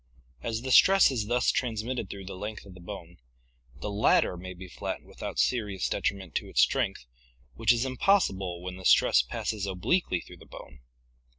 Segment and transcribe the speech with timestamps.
[0.41, 3.17] As the stress is thus transmitted through the length of the bone,
[3.81, 7.05] the latter may be flattened without serious detriment to its strength,
[7.53, 10.79] which is impossible when the stress passes obliquely through the bone.